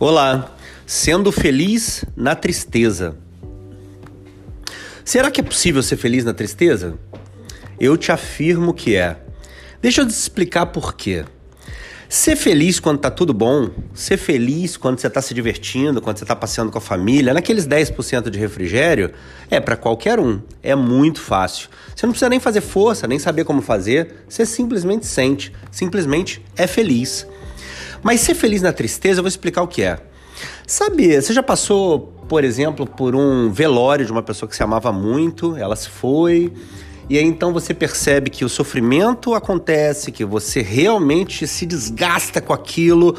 [0.00, 0.52] Olá,
[0.84, 3.16] sendo feliz na tristeza.
[5.04, 6.98] Será que é possível ser feliz na tristeza?
[7.78, 9.16] Eu te afirmo que é.
[9.80, 11.24] Deixa eu te explicar por quê.
[12.08, 16.24] Ser feliz quando tá tudo bom, ser feliz quando você tá se divertindo, quando você
[16.24, 19.12] tá passeando com a família, naqueles 10% de refrigério,
[19.48, 20.40] é para qualquer um.
[20.60, 21.68] É muito fácil.
[21.94, 26.66] Você não precisa nem fazer força, nem saber como fazer, você simplesmente sente, simplesmente é
[26.66, 27.26] feliz.
[28.04, 29.98] Mas ser feliz na tristeza, eu vou explicar o que é.
[30.66, 34.92] Sabe, você já passou, por exemplo, por um velório de uma pessoa que se amava
[34.92, 36.52] muito, ela se foi,
[37.08, 42.52] e aí então você percebe que o sofrimento acontece, que você realmente se desgasta com
[42.52, 43.16] aquilo,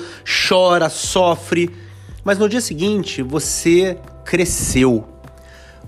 [0.48, 1.76] chora, sofre,
[2.24, 5.04] mas no dia seguinte você cresceu.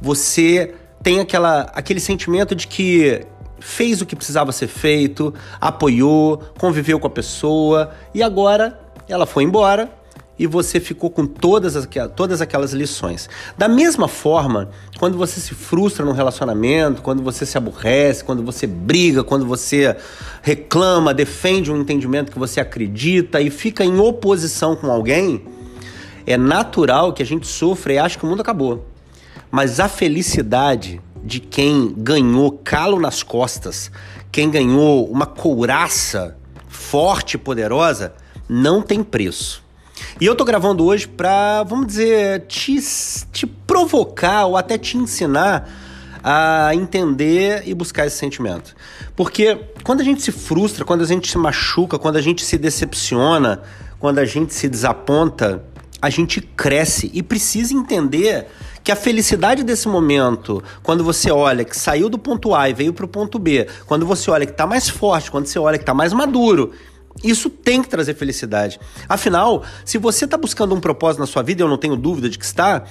[0.02, 0.74] Você
[1.04, 3.22] tem aquela, aquele sentimento de que
[3.60, 9.44] fez o que precisava ser feito, apoiou, conviveu com a pessoa e agora ela foi
[9.44, 9.92] embora
[10.40, 13.28] e você ficou com todas, as, todas aquelas lições.
[13.58, 18.68] Da mesma forma, quando você se frustra num relacionamento, quando você se aborrece, quando você
[18.68, 19.96] briga, quando você
[20.42, 25.44] reclama, defende um entendimento que você acredita e fica em oposição com alguém,
[26.26, 28.86] é natural que a gente sofra e ache que o mundo acabou.
[29.50, 33.90] Mas a felicidade de quem ganhou calo nas costas,
[34.32, 38.14] quem ganhou uma couraça forte e poderosa,
[38.48, 39.64] não tem preço.
[40.20, 42.78] E eu tô gravando hoje pra, vamos dizer, te,
[43.32, 45.70] te provocar ou até te ensinar
[46.24, 48.76] a entender e buscar esse sentimento.
[49.16, 52.58] Porque quando a gente se frustra, quando a gente se machuca, quando a gente se
[52.58, 53.62] decepciona,
[54.00, 55.64] quando a gente se desaponta,
[56.02, 58.48] a gente cresce e precisa entender
[58.84, 62.94] que a felicidade desse momento, quando você olha que saiu do ponto A e veio
[62.94, 65.84] para o ponto B, quando você olha que está mais forte, quando você olha que
[65.84, 66.72] está mais maduro,
[67.24, 68.80] isso tem que trazer felicidade.
[69.08, 72.38] Afinal, se você está buscando um propósito na sua vida, eu não tenho dúvida de
[72.38, 72.84] que está,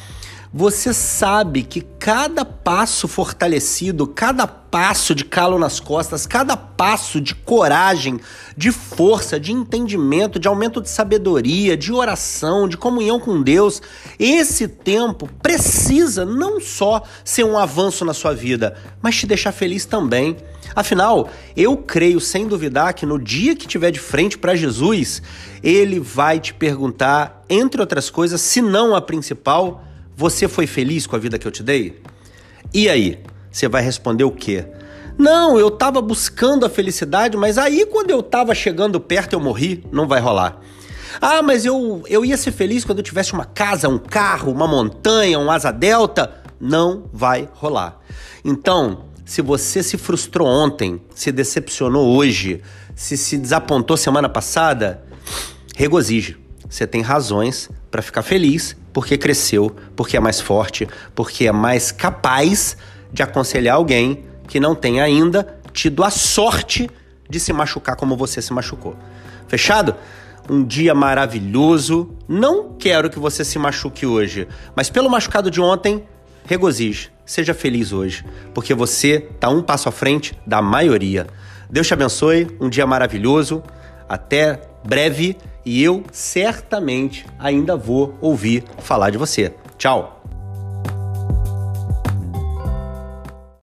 [0.52, 7.34] você sabe que cada passo fortalecido, cada passo de calo nas costas, cada passo de
[7.34, 8.20] coragem,
[8.56, 13.80] de força, de entendimento, de aumento de sabedoria, de oração, de comunhão com Deus,
[14.18, 19.84] esse tempo precisa não só ser um avanço na sua vida, mas te deixar feliz
[19.84, 20.36] também.
[20.74, 25.22] Afinal, eu creio sem duvidar que no dia que tiver de frente para Jesus,
[25.62, 29.85] ele vai te perguntar, entre outras coisas, se não a principal,
[30.16, 32.00] você foi feliz com a vida que eu te dei?
[32.72, 33.20] E aí?
[33.52, 34.66] Você vai responder o quê?
[35.18, 39.84] Não, eu estava buscando a felicidade, mas aí quando eu estava chegando perto eu morri.
[39.92, 40.60] Não vai rolar.
[41.20, 44.66] Ah, mas eu, eu ia ser feliz quando eu tivesse uma casa, um carro, uma
[44.66, 46.42] montanha, um asa delta.
[46.58, 48.00] Não vai rolar.
[48.42, 52.62] Então, se você se frustrou ontem, se decepcionou hoje,
[52.94, 55.02] se se desapontou semana passada,
[55.74, 56.38] regozije.
[56.68, 61.92] Você tem razões para ficar feliz porque cresceu, porque é mais forte, porque é mais
[61.92, 62.78] capaz
[63.12, 66.88] de aconselhar alguém que não tem ainda tido a sorte
[67.28, 68.96] de se machucar como você se machucou.
[69.48, 69.94] Fechado?
[70.48, 72.08] Um dia maravilhoso.
[72.26, 76.02] Não quero que você se machuque hoje, mas pelo machucado de ontem,
[76.46, 77.12] regozije.
[77.26, 78.24] Seja feliz hoje,
[78.54, 81.26] porque você está um passo à frente da maioria.
[81.68, 83.62] Deus te abençoe, um dia maravilhoso.
[84.08, 85.36] Até breve
[85.66, 89.52] e eu certamente ainda vou ouvir falar de você.
[89.76, 90.15] Tchau!